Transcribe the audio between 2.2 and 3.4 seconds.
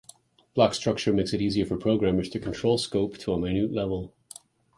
to control scope to a